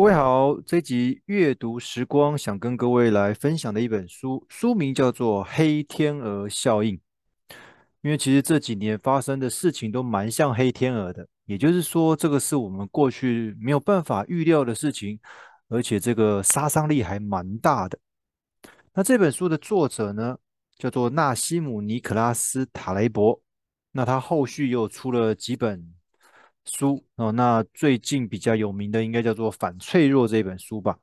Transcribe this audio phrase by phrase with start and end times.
[0.00, 6.96] 各位好，这集阅读时光想跟各位来分享的一本书，书名叫做《黑天鹅效应》。
[8.00, 15.20] 因为其实这几年发生的事情都蛮像黑天鹅的，也就是说，这个是我们过去没有办法预料的事情，
[15.68, 17.98] 而且这个杀伤力还蛮大的。
[18.94, 20.38] 那这本书的作者呢，
[20.78, 23.42] 叫做纳西姆·尼可拉斯·塔雷伯。
[23.92, 25.92] 那他后续又出了几本。
[26.72, 30.96] 书哦，那最近比较有名的应该叫做《反脆弱》这本书吧。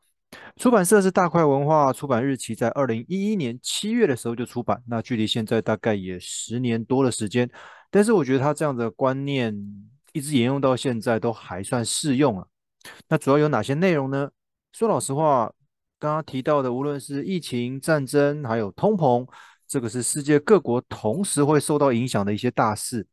[0.55, 7.50] 出版社是大块文化，出版日期在二零一一年七月的时候就出版，那距离现在大概也十年多的时间。
[7.89, 9.55] 但是我觉得他这样的观念
[10.14, 12.47] 一直沿用到现在都还算适用啊。
[13.07, 14.29] 那主要有哪些内容呢？
[14.74, 15.52] 说老实话，
[15.99, 19.27] 刚刚提到的，无论是疫情、战争，还有通膨，
[19.68, 23.05] 这个是世界各国同时会受到影响的一些大事。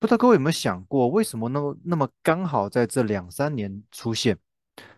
[0.00, 4.38] 不知道各位有没有想过，为什么那么那么刚好在这两三年出现？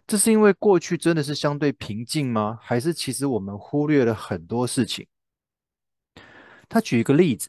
[0.07, 2.61] 这是因为过去真的是相对平静吗？
[2.63, 5.09] 还是其实我们忽略了很多事情？
[6.69, 7.49] 他举一个例子，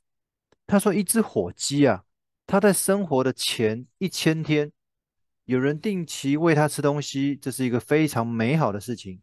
[0.66, 2.04] 他说一只火鸡啊，
[2.48, 4.72] 它在生活的前一千天，
[5.46, 9.22] 有人定期喂它吃东西，这是一个非常美好的事情。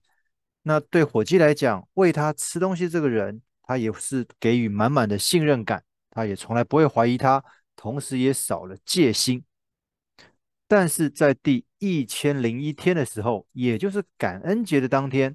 [0.62, 7.42] 那对火鸡来讲，喂它吃东西这个人，他也是给予满满的信任感，他也从来不会怀疑他。
[7.80, 9.42] 同时也少了戒心，
[10.68, 15.34] 但是在第一千零一天的时候，也就是感恩节的当天，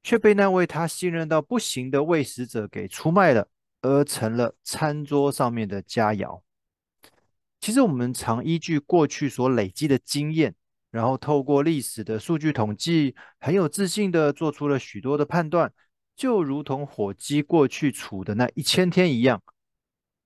[0.00, 3.48] 却被那位他信任到不行的喂食者给出卖了，
[3.80, 6.40] 而成了餐桌上面的佳肴。
[7.60, 10.54] 其实我们常依据过去所累积的经验，
[10.92, 15.72] 然后透过历史的数据统计，很有自信的做出了许多的判断，
[16.14, 19.42] 就如同火鸡过去处的那一千天一样。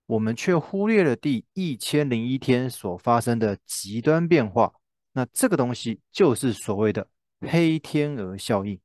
[0.07, 4.73] 我们却忽略了第一千零一天所发生的极端变化，
[5.13, 7.07] 那这个东西就是所谓的
[7.41, 8.79] 黑天鹅效应。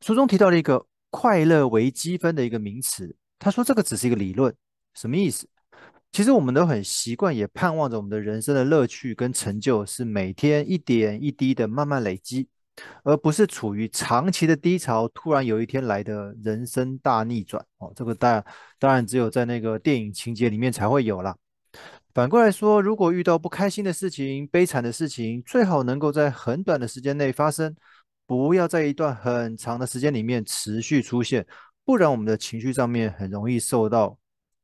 [0.00, 4.54] 书中提到了一个快乐为积分的一个名词，他说这个只是一个理论，
[4.94, 5.48] 什么意思？
[6.10, 12.48] 其实我们都很习惯，也盼望着我们的人生的乐趣跟成就是每天一点一滴的慢慢累积。
[13.02, 18.44] 而不是处于长期的低潮，突然有一天来的人生大逆转哦，这个当然
[18.78, 21.36] 当然只有在那个电影情节里面才会有啦。
[22.12, 27.74] 反过来说，如果遇到不开心的事情、悲惨的事情，最好能够在很短的时间内发生，
[28.26, 31.46] 不要在一段很长的时间里面持续出现，
[31.84, 34.16] 不然我们的情绪上面很容易受到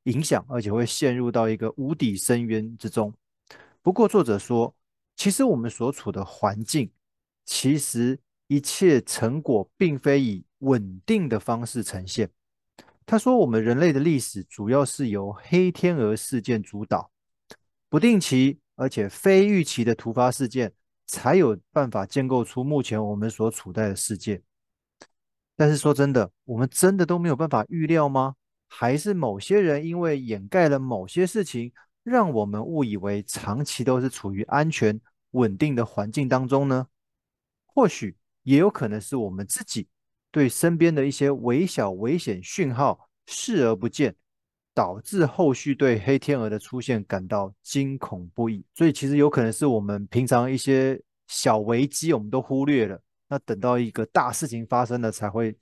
[0.05, 3.13] 影响，而且会陷入到一个无底深渊之中。
[3.83, 4.75] 不过作者说，
[5.17, 6.91] 其实我们所处的环境。
[7.51, 8.17] 其实
[8.47, 12.31] 一切成果并非以稳定的方式呈现。
[13.05, 17.11] 他说，我们人类的历史主要是由黑天鹅事件主导，
[17.89, 20.73] 不定期而且非预期的突发事件，
[21.09, 24.41] 才有办法建构出目前我们所处在的世界。
[25.57, 28.37] 但是说真的，我们真的都没有办法预料吗？
[28.69, 31.73] 还是某些人因为掩盖了某些事情，
[32.05, 35.01] 让我们误以为长期都是处于安全
[35.33, 36.87] 稳定的环境当中呢？
[37.75, 39.87] 或许也有可能是我们自己
[40.31, 44.15] 对身边的一些微小危险讯号视而不见，
[44.75, 48.65] 导致后续对黑天鹅的出现感到惊恐不已。
[48.75, 55.57] 所以其实有可能是我们平常一些小危机我们都忽略了，那等到一个大事情发生了才会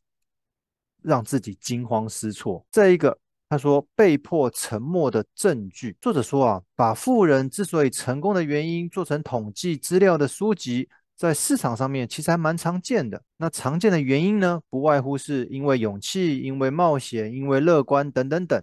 [1.03, 2.67] 让自己惊慌失措。
[2.71, 3.19] 再一个，
[3.49, 5.97] 他说被迫沉默的证据。
[6.01, 10.89] 作者说啊，把富人之所以成功的原因做成统计资料的书籍。
[11.19, 13.21] 在市场上面其实还蛮常见的。
[13.39, 18.63] 那常见的原因呢，不外乎是因为勇气、因为冒险、因为乐观等等等。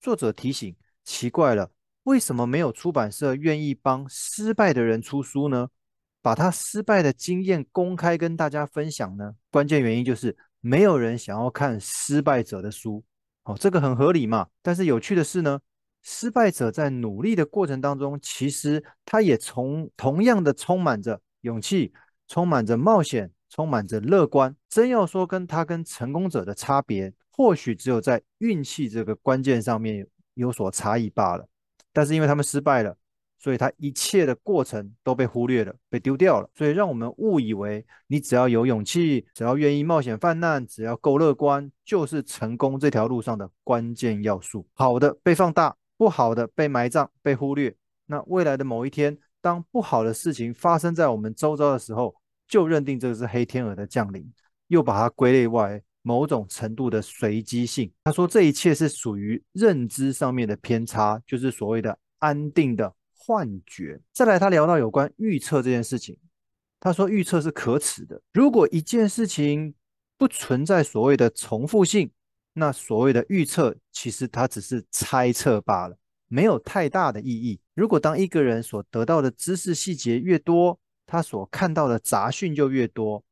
[0.00, 1.70] 作者提醒：奇怪了，
[2.02, 5.68] 为什么没有出版社愿意帮失败的人出书呢？
[6.20, 9.36] 把他失败的经验公开跟大家分享呢？
[9.52, 13.04] 关键原因就是没有人想要看失败者的书。
[13.44, 14.48] 哦，这个很合理嘛。
[14.60, 15.60] 但是有趣的是呢，
[16.02, 21.20] 失败者在努力的过程当中，其实他也从同样的充满着。
[21.42, 21.92] 勇气
[22.28, 24.54] 充满着冒险，充满着乐观。
[24.68, 31.46] 真要说跟他跟成功者的差别，或许只有在运气这个关键上面有所差异罢了。
[31.92, 32.96] 但是因为他们失败了，
[33.38, 36.48] 所以他一切的过程都被忽略了，被丢掉了。
[36.54, 44.66] 所以让我们误以为你只要有勇气，只要愿意冒险犯难，只要够乐观，就是成功这条路上的关键要素。
[44.74, 47.74] 好的被放大，不好的被埋葬、被忽略。
[48.06, 49.18] 那未来的某一天。
[49.40, 52.14] 当不好的事情发生在我们周遭的时候，
[52.46, 54.30] 就认定这个是黑天鹅的降临，
[54.68, 57.92] 又把它归类为某种程度的随机性。
[58.04, 64.00] 他说这一切是属于认知上面的偏差，就是所谓的安定的幻觉。
[64.12, 66.16] 再来，他聊到有关预测这件事情，
[66.78, 68.20] 他说预测是可耻的。
[68.32, 69.74] 如果一件事情
[70.16, 72.10] 不存在所谓的重复性，
[72.52, 75.96] 那所谓的预测其实它只是猜测罢了，
[76.30, 77.60] 没有太大的意义。
[77.74, 83.22] 如果当一个人所得到的知识细节越多，他所看到的杂讯就越多，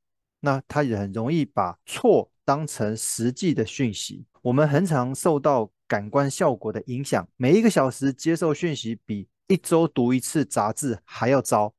[0.40, 4.26] 那他也很容易把错当成实际的讯息。
[4.42, 11.72] 我们很常受到感官效果的影响，每一个小时接受讯息比一周读一次杂志还要糟，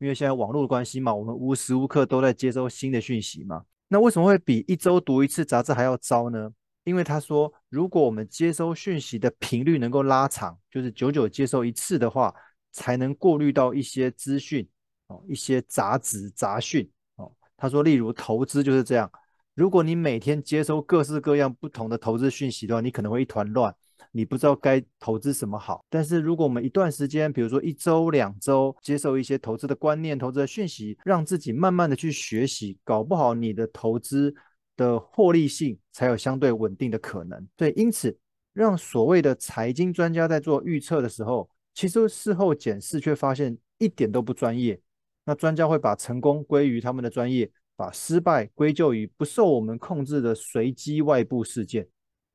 [0.00, 3.64] 因为现在网络的关系嘛，我们无时无刻都在接收新的讯息嘛。
[3.88, 6.50] 那为什么会比一周读一次杂志还要糟呢？
[6.86, 12.34] 因为他说，如果我们接收讯息的频率能够拉长，就是久久接受一次的话，
[12.72, 14.66] 才能过滤到一些资讯。
[15.08, 19.08] 哦，一些杂质杂讯哦，他说，例如投资就是这样。
[19.54, 23.72] 如果你每天接收各式各样不同的投资讯息的话，你可能会一团乱，
[24.10, 25.84] 你不知道该投资什么好。
[25.88, 34.34] 但是如果我们一段时间，比如说一周、两周，接受一些投资的观念、投资的讯息，让自己慢慢的去学习，搞不好你的投资
[34.76, 37.48] 的获利性才有相对稳定的可能。
[37.56, 38.14] 对，因此
[38.52, 44.78] 让所谓的财经专家在做预测的时候，其实事后检视却发现一点都不专业。
[45.24, 51.88] 那专家会把成功归于他们的专业，把失败归咎于不受我们控制的随机外部事件。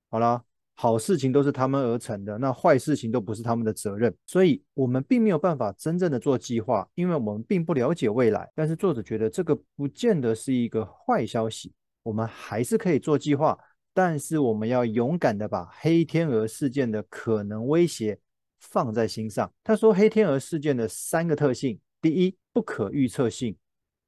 [0.10, 0.44] 好啦，
[0.74, 4.12] 好事情都是他们而成的，那坏事情都不是他们的责任。
[4.26, 8.50] 所以，我们并没有办法真正的做计划，因为我们并不了解未来。
[8.56, 11.72] 但是，作者觉得这个不见得是一个坏消息，
[12.04, 13.58] 我们还是可以做计划，
[13.94, 18.18] 但是我们要勇敢的把黑天鹅事件的可能威胁
[18.60, 19.52] 放在心上。
[19.64, 21.80] 他说，黑天鹅事件的三个特性。
[22.02, 23.54] 第一，不可预测性；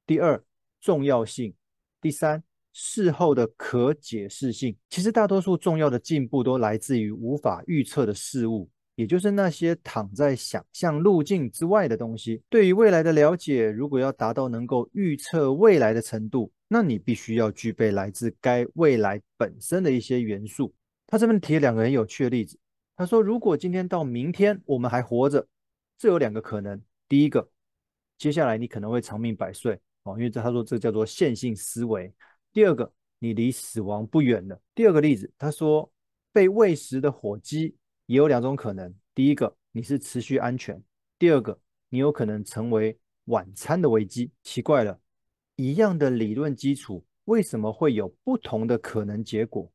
[0.04, 0.42] 第二，
[0.80, 1.52] 重要性；
[2.00, 2.42] 第三，
[2.72, 4.76] 事后的可解释性。
[4.90, 12.42] 其实，大多数重要的进步都来自于无法预测的事物，也就是那些躺在想象路径之外的东西。
[12.48, 20.74] 对于未来的了解，如果要达到能够预测未来的程度，那你必须要具备来自该未来本身的一些元素。
[21.06, 22.58] 他这边提了两个很有趣的例子。
[22.96, 25.46] 他说，如果今天到明天我们还活着，
[25.98, 27.48] 这有两个可能：第一个，
[28.16, 32.12] 接下来你可能会长命百岁哦，因为这他说这叫做线性思维。
[32.52, 34.60] 第二个，你离死亡不远了。
[34.74, 35.90] 第二个例子，他说
[36.32, 37.74] 被喂食的火鸡
[38.06, 40.76] 也有两种可能：第一个，你是持续安全；
[41.18, 41.58] 第二个，
[41.88, 44.30] 你有可能成为晚餐的危机。
[44.42, 45.00] 奇怪了，
[45.56, 49.70] 一样的理论基础，为什么会有不同的可能结果？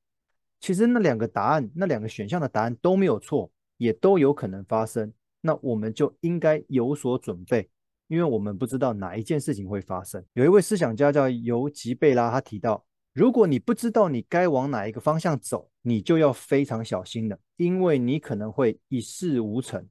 [0.60, 5.12] 其实那两个答案，那两个选项的答案都没有错，也都有可能发生。
[5.42, 7.70] 那我们就应该有所准备。
[8.08, 10.26] 因为我们不知道哪一件事情会发生。
[10.34, 12.84] 有一位思想家叫尤吉贝拉，他提到，
[13.14, 19.88] 如果你不知道你该往哪一个方向走，你就要非常小心了，因为你可能会一事无成。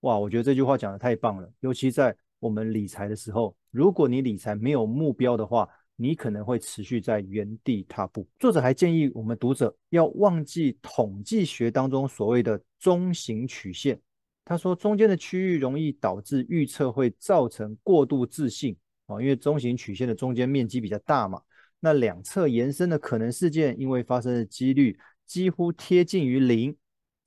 [0.00, 1.48] 哇，我觉得这句话讲的太棒了。
[1.60, 8.26] 尤其在我们理财的时候，如果你理财没有目标的话，你可能会持续在原地踏步。
[8.38, 14.00] 作者还建议我们读者要忘记统计学当中所谓的中型曲线。
[14.44, 18.76] 他说，中间的区域容易导致预测会造成过度自信
[19.06, 21.40] 啊，因为中型曲线的中间面积比较大嘛，
[21.78, 26.74] 那两侧延伸的可能事件，因为发生的几率几乎贴近于零，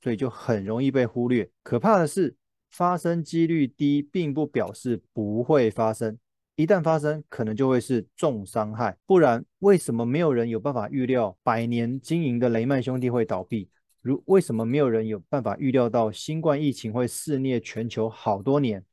[0.01, 1.49] 所以就很容易被忽略。
[1.61, 2.35] 可怕的是，
[2.71, 6.17] 发生几率低，并不表示不会发生，
[6.55, 8.95] 一旦发生，可能就会是重伤害。
[9.07, 13.69] 不然，为什么没有人有办法预料百年经营的雷曼兄弟会倒闭？
[14.01, 18.83] 如为什么没有人有办法预料到新冠疫情会肆虐全球好多年？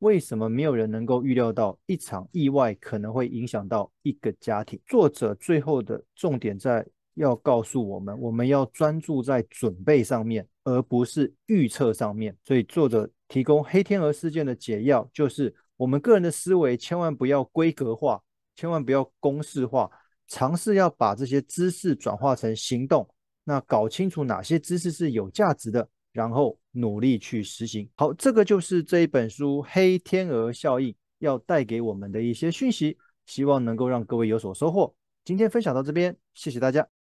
[0.00, 4.80] 为什么没有人能够预料到一场意外可能会影响到一个家庭？
[4.84, 12.36] 作者最后的重点在要告诉我们，我们要专注在准备上面，而不是预测上面。
[12.42, 18.22] 所以作者提供黑天鹅事件的解药，就是我们个人的思维千万不要规格化，
[18.56, 19.90] 千万不要公式化，
[20.28, 23.08] 尝试要把这些知识转化成行动。
[23.44, 27.88] 那搞清楚哪些知识是有价值的，然后努力去实行。
[27.96, 34.94] 好，这个就是这一本书《黑天鹅效应》要带给我们的一些讯息，希望能够让各位有所收获。
[35.24, 37.03] 今天分享到这边，谢谢大家。